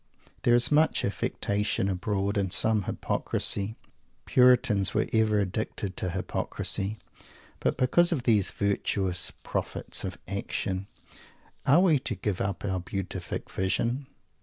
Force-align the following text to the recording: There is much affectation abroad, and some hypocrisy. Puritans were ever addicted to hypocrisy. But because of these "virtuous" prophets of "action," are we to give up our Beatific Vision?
There 0.41 0.55
is 0.55 0.71
much 0.71 1.05
affectation 1.05 1.87
abroad, 1.87 2.35
and 2.35 2.51
some 2.51 2.85
hypocrisy. 2.85 3.75
Puritans 4.25 4.95
were 4.95 5.05
ever 5.13 5.39
addicted 5.39 5.95
to 5.97 6.09
hypocrisy. 6.09 6.97
But 7.59 7.77
because 7.77 8.11
of 8.11 8.23
these 8.23 8.49
"virtuous" 8.49 9.29
prophets 9.43 10.03
of 10.03 10.17
"action," 10.27 10.87
are 11.67 11.81
we 11.81 11.99
to 11.99 12.15
give 12.15 12.41
up 12.41 12.65
our 12.65 12.79
Beatific 12.79 13.47
Vision? 13.51 14.07